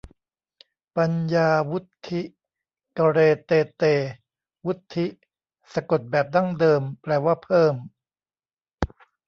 [0.97, 2.21] ปัญญาวุฑฒิ
[2.97, 3.83] กะเรเตเต
[4.65, 5.05] วุฑฒิ
[5.73, 7.73] สะกดแบบดั้งเดิมแปลว่าเพิ่ม